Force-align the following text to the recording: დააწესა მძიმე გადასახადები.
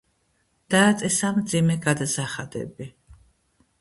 დააწესა 0.75 1.29
მძიმე 1.37 1.77
გადასახადები. 1.85 2.93